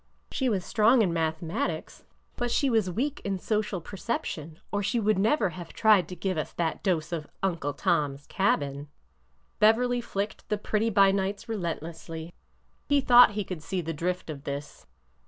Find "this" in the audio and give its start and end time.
14.43-14.87